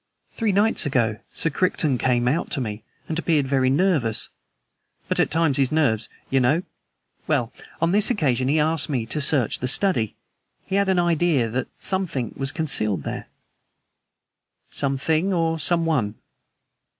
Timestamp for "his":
5.57-5.71